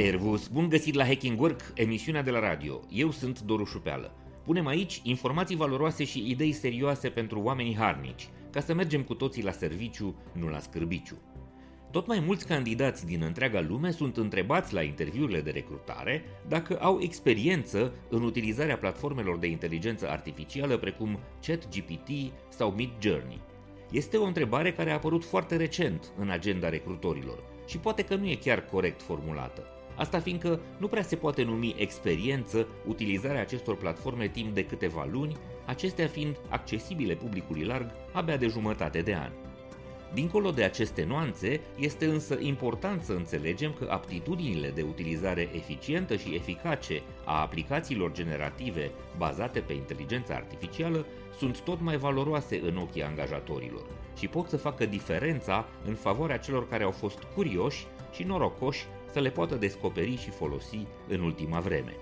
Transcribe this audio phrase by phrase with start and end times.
[0.00, 2.80] Servus, bun găsit la Hacking Work, emisiunea de la radio.
[2.90, 4.14] Eu sunt Doru Șupeală.
[4.44, 9.42] Punem aici informații valoroase și idei serioase pentru oamenii harnici, ca să mergem cu toții
[9.42, 11.18] la serviciu, nu la scârbiciu.
[11.90, 16.98] Tot mai mulți candidați din întreaga lume sunt întrebați la interviurile de recrutare dacă au
[17.00, 22.10] experiență în utilizarea platformelor de inteligență artificială precum ChatGPT
[22.48, 23.40] sau Midjourney.
[23.90, 28.28] Este o întrebare care a apărut foarte recent în agenda recrutorilor și poate că nu
[28.28, 29.72] e chiar corect formulată.
[29.98, 35.36] Asta fiindcă nu prea se poate numi experiență utilizarea acestor platforme timp de câteva luni,
[35.66, 39.30] acestea fiind accesibile publicului larg abia de jumătate de an.
[40.14, 46.34] Dincolo de aceste nuanțe, este însă important să înțelegem că aptitudinile de utilizare eficientă și
[46.34, 51.06] eficace a aplicațiilor generative bazate pe inteligența artificială
[51.38, 53.86] sunt tot mai valoroase în ochii angajatorilor
[54.18, 59.20] și pot să facă diferența în favoarea celor care au fost curioși și norocoși să
[59.20, 61.96] le poată descoperi și folosi în ultima vreme.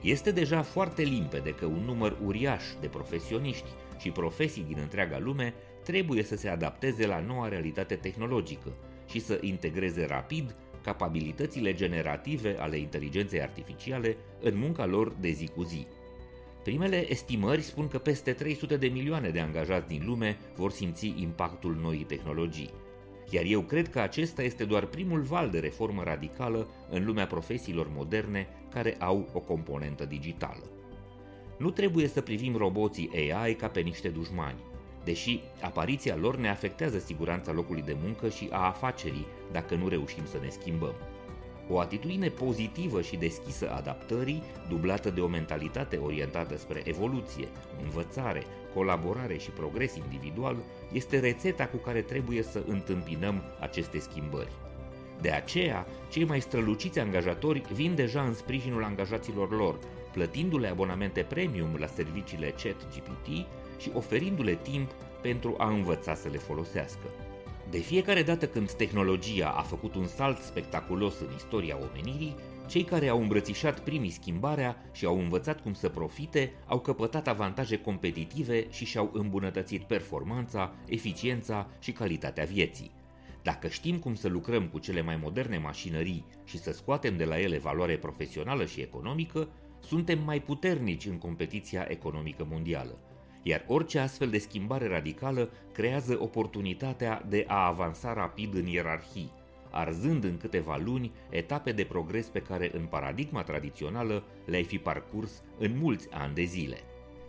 [0.00, 5.54] Este deja foarte limpede că un număr uriaș de profesioniști și profesii din întreaga lume
[5.84, 8.72] trebuie să se adapteze la noua realitate tehnologică
[9.06, 15.62] și să integreze rapid capabilitățile generative ale inteligenței artificiale în munca lor de zi cu
[15.62, 15.86] zi.
[16.62, 21.78] Primele estimări spun că peste 300 de milioane de angajați din lume vor simți impactul
[21.82, 22.70] noii tehnologii.
[23.30, 27.88] Iar eu cred că acesta este doar primul val de reformă radicală în lumea profesiilor
[27.94, 30.62] moderne care au o componentă digitală.
[31.58, 34.58] Nu trebuie să privim roboții AI ca pe niște dușmani,
[35.04, 40.24] deși apariția lor ne afectează siguranța locului de muncă și a afacerii dacă nu reușim
[40.26, 40.94] să ne schimbăm.
[41.70, 47.48] O atitudine pozitivă și deschisă adaptării, dublată de o mentalitate orientată spre evoluție,
[47.82, 48.42] învățare,
[48.74, 50.56] colaborare și progres individual,
[50.92, 54.52] este rețeta cu care trebuie să întâmpinăm aceste schimbări.
[55.20, 59.78] De aceea, cei mai străluciți angajatori vin deja în sprijinul angajaților lor,
[60.12, 63.26] plătindu-le abonamente premium la serviciile ChatGPT
[63.78, 64.90] și oferindu-le timp
[65.22, 67.27] pentru a învăța să le folosească.
[67.70, 72.34] De fiecare dată când tehnologia a făcut un salt spectaculos în istoria omenirii,
[72.68, 77.78] cei care au îmbrățișat primii schimbarea și au învățat cum să profite au căpătat avantaje
[77.80, 82.90] competitive și și-au îmbunătățit performanța, eficiența și calitatea vieții.
[83.42, 87.40] Dacă știm cum să lucrăm cu cele mai moderne mașinării și să scoatem de la
[87.40, 89.48] ele valoare profesională și economică,
[89.80, 92.98] suntem mai puternici în competiția economică mondială
[93.42, 99.32] iar orice astfel de schimbare radicală creează oportunitatea de a avansa rapid în ierarhii,
[99.70, 105.42] arzând în câteva luni etape de progres pe care în paradigma tradițională le-ai fi parcurs
[105.58, 106.76] în mulți ani de zile.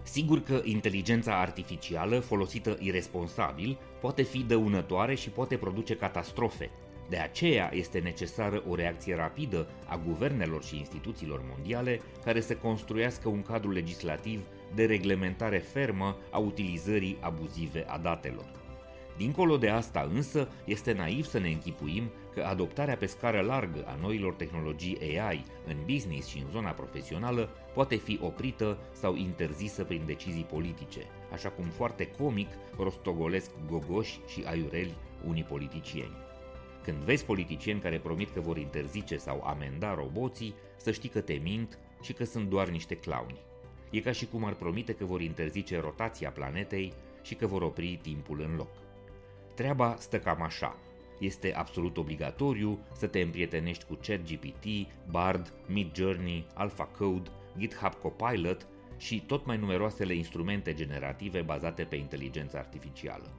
[0.04, 6.70] Sigur că inteligența artificială folosită irresponsabil poate fi dăunătoare și poate produce catastrofe.
[7.10, 13.30] De aceea este necesară o reacție rapidă a guvernelor și instituțiilor mondiale care să construiască
[13.30, 14.42] un cadru legislativ
[14.76, 18.46] de reglementare fermă a utilizării abuzive a datelor.
[19.18, 23.98] Dincolo de asta însă, este naiv să ne închipuim că adoptarea pe scară largă a
[24.02, 30.04] noilor tehnologii AI în business și în zona profesională poate fi oprită sau interzisă prin
[30.06, 31.00] decizii politice,
[31.32, 32.48] așa cum foarte comic
[32.78, 34.96] rostogolesc gogoși și aiureli
[35.28, 36.18] unii politicieni.
[36.84, 41.34] Când vezi politicieni care promit că vor interzice sau amenda roboții, să știi că te
[41.34, 43.49] mint și că sunt doar niște clowni.
[43.90, 48.00] E ca și cum ar promite că vor interzice rotația planetei și că vor opri
[48.02, 48.72] timpul în loc.
[49.56, 50.76] Treaba stă cam așa.
[51.20, 54.66] Este absolut obligatoriu să te împrietenești cu ChatGPT,
[55.10, 58.68] Bard, Midjourney, AlphaCode, GitHub Copilot
[58.98, 63.32] și tot mai numeroasele instrumente generative bazate pe inteligență artificială.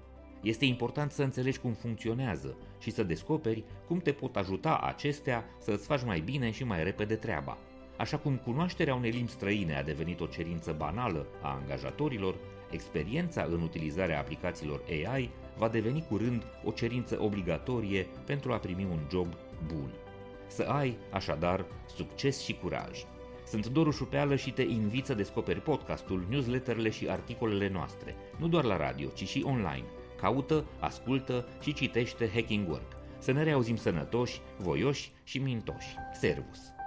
[0.43, 5.71] Este important să înțelegi cum funcționează și să descoperi cum te pot ajuta acestea să
[5.71, 7.59] îți faci mai bine și mai repede treaba–
[8.01, 12.35] Așa cum cunoașterea unei limbi străine a devenit o cerință banală a angajatorilor,
[12.71, 18.99] experiența în utilizarea aplicațiilor AI va deveni curând o cerință obligatorie pentru a primi un
[19.11, 19.27] job
[19.67, 19.91] bun.
[20.47, 21.65] Să ai, așadar,
[21.97, 23.05] succes și curaj.
[23.47, 28.65] Sunt Doru Șupeală și te invit să descoperi podcastul, newsletterele și articolele noastre, nu doar
[28.65, 29.85] la radio, ci și online.
[30.21, 32.97] Caută, ascultă și citește Hacking Work.
[33.19, 35.95] Să ne reauzim sănătoși, voioși și mintoși.
[36.13, 36.80] Servus!